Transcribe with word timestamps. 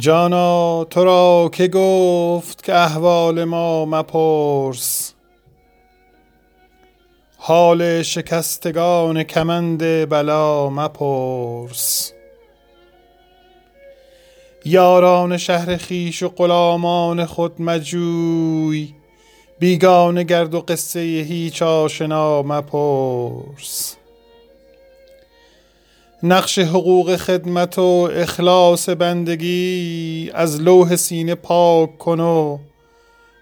جانا 0.00 0.84
تو 0.84 1.04
را 1.04 1.50
که 1.52 1.68
گفت 1.68 2.64
که 2.64 2.74
احوال 2.74 3.44
ما 3.44 3.84
مپرس. 3.84 5.14
حال 7.36 8.02
شکستگان 8.02 9.22
کمند 9.22 10.08
بلا 10.08 10.70
مپرس. 10.70 12.12
یاران 14.64 15.36
شهر 15.36 15.76
خیش 15.76 16.22
و 16.22 16.28
غلامان 16.28 17.24
خود 17.24 17.62
مجوی 17.62 18.94
بیگانه 19.58 20.22
گرد 20.22 20.54
و 20.54 20.60
قصه 20.60 21.00
هیچ 21.00 21.62
آشنا 21.62 22.42
مپرس. 22.42 23.96
نقش 26.22 26.58
حقوق 26.58 27.16
خدمت 27.16 27.78
و 27.78 28.08
اخلاص 28.12 28.88
بندگی 28.88 30.30
از 30.34 30.60
لوح 30.60 30.96
سینه 30.96 31.34
پاک 31.34 31.98
کن 31.98 32.20
و 32.20 32.58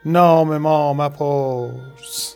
نام 0.04 0.56
ما 0.58 0.92
مپرس. 0.92 2.34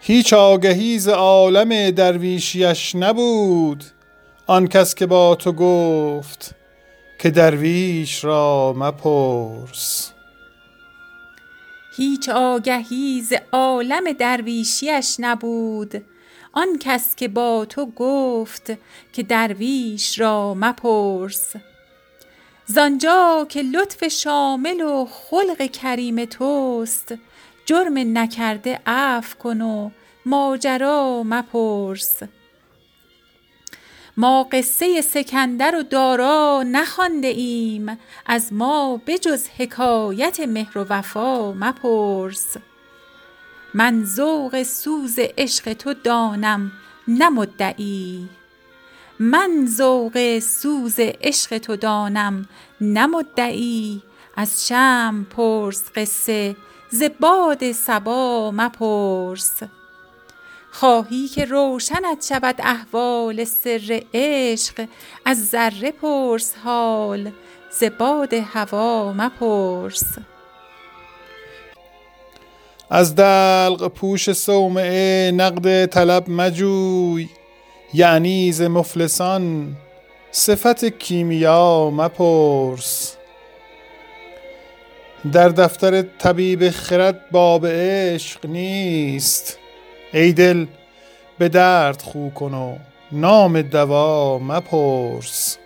هیچ 0.00 0.32
آگهی 0.32 0.98
ز 0.98 1.08
عالم 1.08 1.90
درویشیش 1.90 2.94
نبود 2.94 3.84
آن 4.46 4.66
کس 4.66 4.94
که 4.94 5.06
با 5.06 5.34
تو 5.34 5.52
گفت 5.52 6.54
که 7.18 7.30
درویش 7.30 8.24
را 8.24 8.74
مپرس. 8.76 10.12
هیچ 11.96 12.28
آگهی 12.28 13.22
ز 13.22 13.32
عالم 13.52 14.12
درویشیش 14.12 15.16
نبود 15.18 16.04
آن 16.52 16.78
کس 16.80 17.16
که 17.16 17.28
با 17.28 17.64
تو 17.64 17.86
گفت 17.86 18.72
که 19.12 19.22
درویش 19.22 20.20
را 20.20 20.54
مپرس. 20.54 21.52
زانجا 22.66 23.46
که 23.48 23.62
لطف 23.62 24.08
شامل 24.08 24.80
و 24.80 25.06
خلق 25.10 25.70
کریم 25.70 26.24
توست 26.24 27.14
جرم 27.64 28.18
نکرده 28.18 28.80
عفو 28.86 29.38
کن 29.38 29.60
و 29.60 29.90
ماجرا 30.26 31.22
مپرس. 31.26 32.22
ما 34.16 34.48
قصه 34.52 35.00
سکندر 35.00 35.76
و 35.76 35.82
دارا 35.82 36.64
نخوانده 36.66 37.28
ایم 37.28 37.98
از 38.26 38.52
ما 38.52 39.00
بجز 39.06 39.48
حکایت 39.58 40.40
مهر 40.40 40.78
و 40.78 40.86
وفا 40.88 41.52
مپرس. 41.52 42.56
من 43.74 44.04
ذوق 44.04 44.62
سوز 44.62 45.18
عشق 45.18 45.72
تو 45.72 45.94
دانم 45.94 46.72
نه 47.08 47.28
مدعی. 47.28 48.28
من 49.20 49.66
ذوق 49.66 50.38
سوز 50.38 50.96
عشق 50.98 51.58
تو 51.58 51.76
دانم 51.76 52.48
نه 52.80 53.06
مدعی. 53.06 54.02
از 54.36 54.68
شمع 54.68 55.24
پرس 55.24 55.84
قصه 55.96 56.56
ز 56.90 57.02
باد 57.20 57.72
صبا 57.72 58.50
مپرس. 58.50 59.62
خواهی 60.70 61.28
که 61.28 61.44
روشنت 61.44 62.26
شود 62.28 62.54
احوال 62.58 63.44
سر 63.44 64.02
عشق 64.14 64.88
از 65.24 65.48
ذره 65.48 65.90
پرس 65.90 66.54
حال 66.64 67.32
ز 67.70 67.84
باد 67.98 68.34
هوا 68.34 69.12
مپرس. 69.12 70.18
از 72.90 73.14
دلق 73.14 73.88
پوش 73.88 74.32
صومعه 74.32 75.30
نقد 75.30 75.86
طلب 75.86 76.30
مجوی 76.30 77.28
یعنی 77.94 78.52
ز 78.52 78.62
مفلسان 78.62 79.76
صفت 80.30 80.84
کیمیا 80.84 81.90
مپرس. 81.90 83.16
در 85.32 85.48
دفتر 85.48 86.02
طبیب 86.02 86.70
خرد 86.70 87.30
باب 87.30 87.66
عشق 87.66 88.46
نیست 88.46 89.58
ای 90.12 90.32
دل 90.32 90.66
به 91.38 91.48
درد 91.48 92.02
خو 92.02 92.30
کن 92.30 92.54
و 92.54 92.76
نام 93.12 93.62
دوا 93.62 94.38
مپرس. 94.38 95.58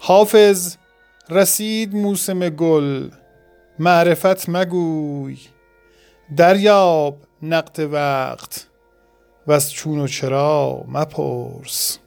حافظ 0.00 0.76
رسید 1.30 1.94
موسم 1.94 2.48
گل 2.48 3.08
معرفت 3.78 4.48
مگوی. 4.48 5.38
دریاب 6.36 7.16
نقد 7.42 7.80
وقت 7.92 8.66
از 9.48 9.72
چون 9.72 9.98
و 9.98 10.06
چرا 10.06 10.84
مپرس. 10.88 11.98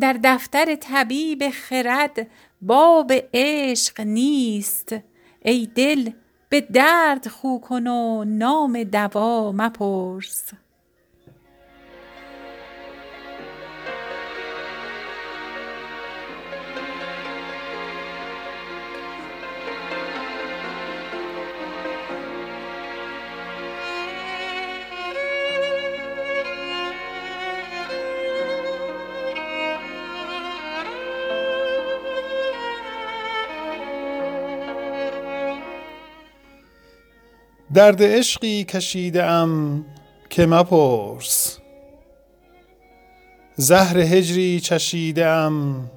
در 0.00 0.16
دفتر 0.24 0.74
طبیب 0.74 1.50
خرد 1.50 2.26
باب 2.62 3.12
عشق 3.34 4.00
نیست. 4.00 4.96
ای 5.42 5.68
دل 5.74 6.10
به 6.48 6.60
درد 6.60 7.28
خو 7.28 7.58
کن 7.58 7.86
و 7.86 8.24
نام 8.24 8.84
دوا 8.84 9.52
مپرس. 9.52 10.50
درد 37.74 38.02
عشقی 38.02 38.64
کشیده 38.64 39.24
ام 39.24 39.84
که 40.30 40.46
مپرس. 40.46 41.58
زهر 43.56 43.98
هجری 43.98 44.60
چشیده 44.60 45.26
ام 45.26 45.90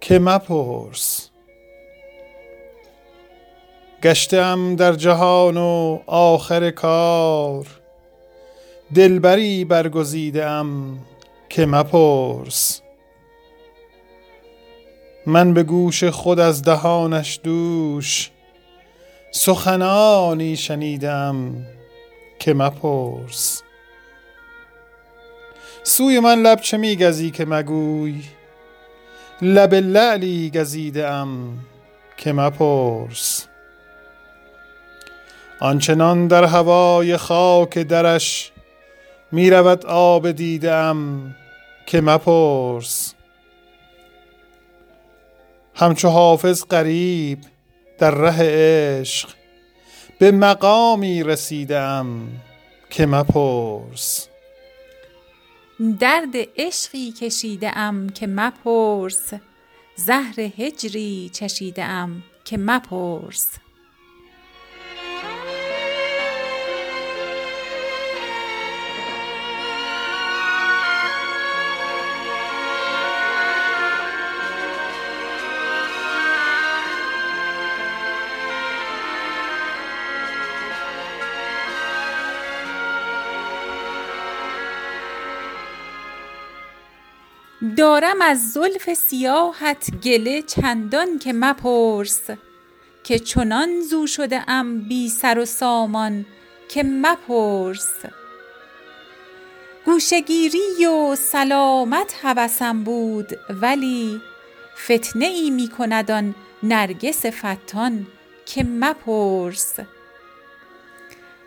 که 0.00 0.18
مپرس. 0.18 1.30
گشته 4.02 4.36
ام 4.36 4.76
در 4.76 4.92
جهان 4.92 5.56
و 5.56 5.98
آخر 6.06 6.70
کار. 6.70 7.66
دلبری 8.94 9.64
برگزیده 9.64 10.46
ام 10.46 10.98
که 11.48 11.66
مپرس. 11.66 12.80
من 15.26 15.54
به 15.54 15.62
گوش 15.62 16.04
خود 16.04 16.40
از 16.40 16.62
دهانش 16.62 17.40
دوش 17.42 18.31
سخنانی 19.34 20.56
شنیدم 20.56 21.66
که 22.38 22.54
مپرس. 22.54 23.62
سوی 25.82 26.20
من 26.20 26.42
لب 26.42 26.60
چه 26.60 26.76
میگزی 26.76 27.30
که 27.30 27.44
مگوی؟ 27.44 28.22
لب 29.42 29.74
لعلی 29.74 30.50
گزیده 30.50 31.08
ام 31.08 31.58
که 32.16 32.32
مپرس. 32.32 33.46
آنچنان 35.60 36.26
در 36.26 36.44
هوای 36.44 37.16
خاک 37.16 37.78
درش 37.78 38.52
می 39.32 39.50
رود 39.50 39.86
آب 39.86 40.30
دیده 40.30 40.72
ام 40.72 41.34
که 41.86 42.00
مپرس. 42.00 43.14
همچو 45.74 46.08
حافظ 46.08 46.64
قریب 46.64 47.38
در 48.02 48.10
ره 48.10 48.36
عشق 48.40 49.28
به 50.18 50.32
مقامی 50.32 51.22
رسیدم 51.22 52.28
که 52.90 53.06
مپرس. 53.06 54.28
درد 56.00 56.34
عشقی 56.56 57.12
کشیده 57.12 57.78
ام 57.78 58.08
که 58.08 58.26
مپرس. 58.26 59.32
زهر 59.96 60.40
هجری 60.40 61.30
چشیده 61.32 61.84
ام 61.84 62.22
که 62.44 62.58
مپرس. 62.58 63.48
دارم 87.62 88.22
از 88.22 88.52
زلف 88.52 88.94
سیاهت 88.94 89.90
گله 90.02 90.42
چندان 90.42 91.18
که 91.18 91.32
مپرس 91.32 92.20
که 93.04 93.18
چنان 93.18 93.80
زو 93.80 94.06
شده 94.06 94.50
ام 94.50 94.80
بی 94.80 95.08
سر 95.08 95.38
و 95.38 95.44
سامان 95.44 96.26
که 96.68 96.82
مپرس. 96.82 97.94
گوشگیری 99.84 100.86
و 100.86 101.16
سلامت 101.16 102.14
هوسم 102.22 102.84
بود 102.84 103.38
ولی 103.50 104.20
فتنه 104.84 105.26
ای 105.26 105.50
می 105.50 105.68
کند 105.68 106.10
آن 106.10 106.34
نرگس 106.62 107.26
فتان 107.26 108.06
که 108.46 108.64
مپرس. 108.64 109.74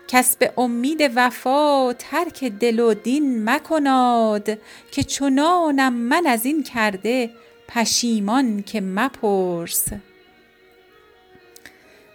کس 0.08 0.36
به 0.36 0.52
امید 0.56 1.12
وفا 1.14 1.92
ترک 1.92 2.44
دل 2.44 2.80
و 2.80 2.94
دین 2.94 3.50
مکناد 3.50 4.58
که 4.90 5.02
چنانم 5.02 5.92
من 5.92 6.26
از 6.26 6.44
این 6.44 6.62
کرده 6.62 7.30
پشیمان 7.68 8.62
که 8.62 8.80
مپرس. 8.80 9.88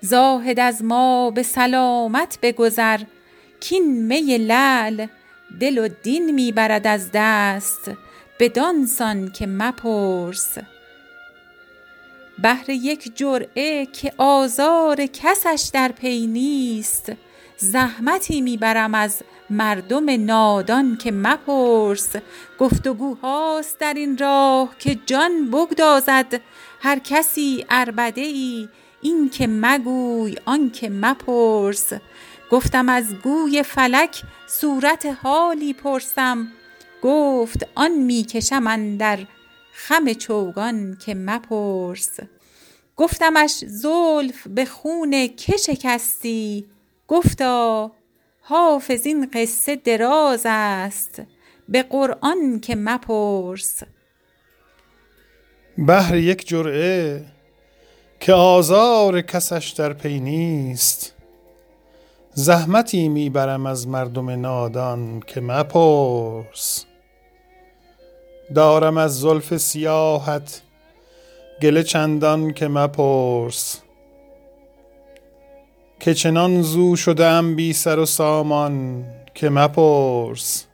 زاهد 0.02 0.60
از 0.60 0.84
ما 0.84 1.32
به 1.32 1.44
سلامت 1.44 2.38
بگذر 2.42 3.00
کین 3.60 4.06
می 4.06 4.38
لعل 4.38 5.08
دل 5.60 5.78
و 5.78 5.88
دین 6.04 6.32
می 6.32 6.52
برد 6.52 6.88
از 6.88 7.10
دست 7.14 7.92
بدان 8.40 8.86
سان 8.86 9.32
که 9.32 9.48
مپرس. 9.48 10.58
بهر 12.42 12.70
یک 12.70 13.12
جرعه 13.16 13.86
که 13.86 14.14
آزار 14.18 15.06
کسش 15.06 15.70
در 15.74 15.92
پی 15.92 16.28
نیست 16.28 17.12
زحمتی 17.62 18.42
می 18.42 18.58
برم 18.58 18.96
از 18.96 19.24
مردم 19.50 20.26
نادان 20.26 20.98
که 20.98 21.12
مپرس. 21.12 22.16
گفتگوهاست 22.60 23.80
در 23.80 23.94
این 23.94 24.18
راه 24.18 24.76
که 24.80 25.00
جان 25.06 25.52
بگدازد. 25.52 26.42
هر 26.80 27.00
کسی 27.00 27.66
عربده 27.70 28.22
ای 28.22 28.70
این 29.02 29.30
که 29.30 29.48
مگوی 29.48 30.36
آن 30.46 30.72
که 30.72 30.90
مپرس. 30.90 31.94
گفتم 32.52 32.90
از 32.90 33.16
گوی 33.24 33.64
فلک 33.64 34.24
صورت 34.48 35.06
حالی 35.24 35.74
پرسم. 35.74 36.48
گفت 37.02 37.68
آن 37.76 37.92
می 37.92 38.24
کشم 38.24 38.68
اندر 38.68 39.20
خم 39.74 40.14
چوگان 40.14 40.98
که 41.06 41.16
مپرس. 41.16 42.20
گفتمش 42.98 43.52
زلف 43.52 44.48
به 44.48 44.66
خون 44.66 45.28
که 45.28 45.58
شکستی؟ 45.58 46.66
گفتا 47.12 47.92
حافظ 48.42 49.06
این 49.06 49.30
قصه 49.34 49.76
دراز 49.76 50.42
است 50.46 51.22
به 51.70 51.84
قرآن 51.84 52.60
که 52.60 52.76
مپرس. 52.76 53.84
بهر 55.78 56.16
یک 56.16 56.48
جرعه 56.48 57.26
که 58.20 58.34
آزار 58.34 59.22
کسش 59.22 59.74
در 59.78 59.94
پی 59.94 60.20
نیست 60.20 61.14
زحمتی 62.34 63.10
می‌برم 63.10 63.66
از 63.66 63.88
مردم 63.88 64.30
نادان 64.30 65.24
که 65.28 65.42
مپرس. 65.42 66.86
دارم 68.56 68.98
از 68.98 69.20
زلف 69.20 69.58
سیاحت 69.58 70.62
گله 71.62 71.84
چندان 71.84 72.54
که 72.54 72.68
مپرس. 72.68 73.82
که 76.02 76.14
چنان 76.14 76.62
زو 76.62 76.96
شدم 76.96 77.56
بی 77.56 77.74
سر 77.74 78.00
و 78.00 78.06
سامان 78.06 79.06
که 79.34 79.50
مپرس. 79.50 80.66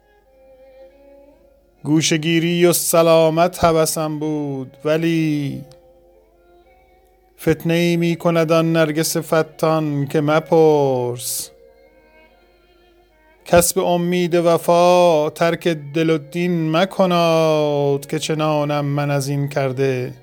گوشگیری 1.83 2.65
و 2.65 2.73
سلامت 2.73 3.63
هوسم 3.63 4.19
بود 4.19 4.77
ولی 4.85 5.61
فتنه 7.41 7.73
ای 7.73 7.97
می 7.97 8.15
کند 8.15 8.51
آن 8.51 8.73
نرگس 8.73 9.17
فتان 9.17 10.07
که 10.07 10.21
مپرس. 10.21 11.51
کسب 13.45 13.79
امید 13.79 14.35
وفا 14.35 15.29
ترک 15.29 15.67
دل 15.67 16.09
و 16.09 16.17
دین 16.17 16.71
مکناد 16.71 18.05
که 18.05 18.19
چنانم 18.19 18.85
من 18.85 19.11
از 19.11 19.27
این 19.27 19.47
کرده 19.49 20.13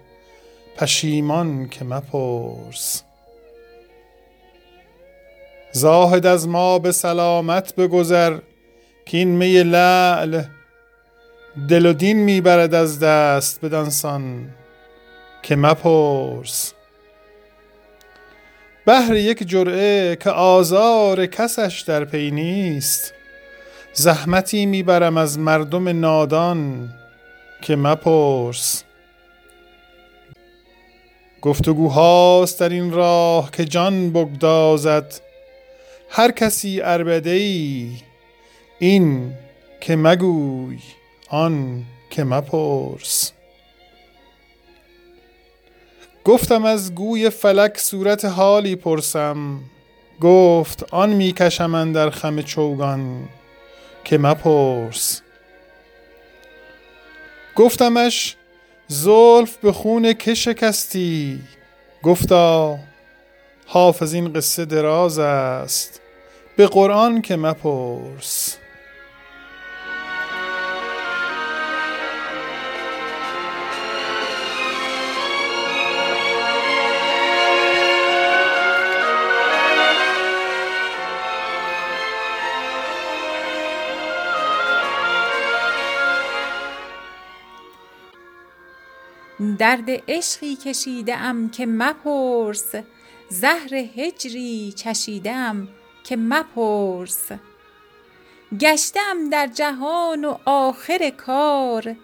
پشیمان 0.77 1.69
که 1.69 1.85
مپرس. 1.85 3.03
زاهد 5.77 6.27
از 6.27 6.49
ما 6.49 6.79
به 6.79 6.93
سلامت 6.93 7.75
بگذر 7.75 8.39
که 9.07 9.19
این 9.19 9.29
می 9.29 9.63
لعل 9.63 10.43
دل 11.69 11.87
و 11.87 11.93
دین 11.93 12.17
می‌برد 12.17 12.75
از 12.75 13.01
دست 13.01 13.65
بدانسان 13.65 14.51
که 15.43 15.57
مپرس. 15.57 16.73
بهر 18.87 19.15
یک 19.15 19.49
جرعه 19.49 20.17
که 20.17 20.31
آزار 20.31 21.27
کسش 21.27 21.85
در 21.87 22.05
پی 22.05 22.31
نیست 22.31 23.15
زحمتی 23.93 24.67
می‌برم 24.67 25.17
از 25.17 25.39
مردم 25.39 26.01
نادان 26.01 26.91
که 27.63 27.77
مپرس. 27.77 28.85
گفتگوهاست 31.43 32.61
در 32.61 32.69
این 32.69 32.93
راه 32.93 33.51
که 33.51 33.65
جان 33.65 34.13
بگدازد 34.13 35.24
هر 36.09 36.31
کسی 36.31 36.81
اربده 36.81 37.31
ای 37.31 37.91
این 38.79 39.35
که 39.81 39.97
مگوی 39.97 40.79
آن 41.29 41.85
که 42.11 42.25
مپرس. 42.25 43.33
گفتم 46.25 46.65
از 46.65 46.95
گوی 46.95 47.31
فلک 47.31 47.79
صورت 47.79 48.25
حالی 48.25 48.77
پرسم. 48.77 49.61
گفت 50.21 50.85
آن 50.95 51.11
می‌کشم 51.11 51.93
در 51.93 52.11
خم 52.11 52.43
چوگان 52.43 53.29
که 54.05 54.19
مپرس. 54.19 55.23
گفتمش 57.57 58.37
زلف 58.89 59.57
به 59.57 59.73
خون 59.73 60.13
که 60.13 60.35
شکستی. 60.35 61.41
گفتا 62.03 62.79
حافظ 63.67 64.15
این 64.15 64.33
قصه 64.33 64.65
دراز 64.65 65.19
است. 65.19 66.01
به 66.57 66.67
قرآن 66.67 67.23
که 67.23 67.37
مپرس. 67.37 68.57
درد 89.59 89.91
عشقی 90.09 90.57
کشیده 90.57 91.17
ام 91.17 91.51
که 91.51 91.67
مپرس. 91.67 92.75
زهر 93.35 93.75
هجری 93.75 94.73
چشیده 94.77 95.33
ام 95.33 95.69
که 96.05 96.17
مپرس. 96.17 97.29
گشته 98.61 99.01
ام 99.01 99.31
در 99.31 99.47
جهان 99.47 100.25
و 100.25 100.39
آخر 100.45 101.13
کار 101.17 101.97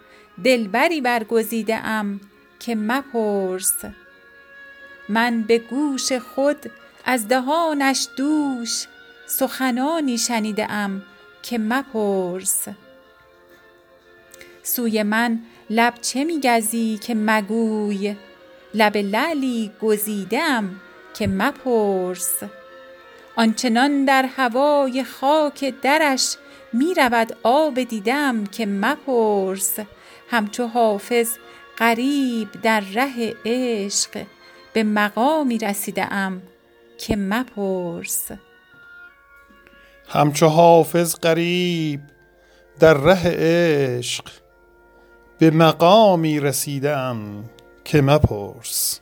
دلبری 0.43 1.01
برگزیده 1.01 1.75
ام 1.75 2.21
که 2.59 2.75
مپرس. 2.75 3.73
من 5.09 5.41
به 5.41 5.57
گوش 5.57 6.13
خود 6.13 6.71
از 7.05 7.27
دهانش 7.27 8.07
دوش 8.17 8.87
سخنانی 9.27 10.17
شنیده 10.17 10.71
ام 10.71 11.03
که 11.43 11.57
مپرس. 11.57 12.67
سوی 14.63 15.03
من 15.03 15.39
لب 15.69 15.93
چه 16.01 16.23
می 16.23 16.39
گزی 16.43 16.97
که 16.97 17.15
مگوی؟ 17.15 18.15
لب 18.73 18.97
لعلی 18.97 19.71
گزیده 19.81 20.41
ام 20.41 20.81
که 21.13 21.27
مپرس. 21.27 22.43
آنچنان 23.35 24.05
در 24.05 24.25
هوای 24.37 25.03
خاک 25.03 25.73
درش 25.81 26.35
می 26.73 26.93
رود 26.93 27.37
آب 27.43 27.83
دیده 27.83 28.13
ام 28.13 28.45
که 28.45 28.65
مپرس. 28.65 29.79
همچو 30.29 30.67
حافظ 30.67 31.37
غریب 31.77 32.51
در 32.51 32.79
ره 32.79 33.35
عشق 33.45 34.25
به 34.73 34.83
مقامی 34.83 35.57
رسیده 35.57 36.13
ام 36.13 36.41
که 36.97 37.15
مپرس. 37.15 38.31
همچو 40.07 40.47
حافظ 40.47 41.15
غریب 41.15 42.01
در 42.79 42.93
ره 42.93 43.21
عشق 43.25 44.27
به 45.39 45.51
مقامی 45.51 46.39
رسیدم 46.39 47.43
که 47.83 48.01
مپرس. 48.01 49.00